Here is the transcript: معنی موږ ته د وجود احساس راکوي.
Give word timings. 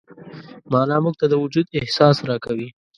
معنی 0.71 0.97
موږ 1.03 1.15
ته 1.19 1.25
د 1.29 1.33
وجود 1.43 1.65
احساس 1.79 2.17
راکوي. 2.29 2.69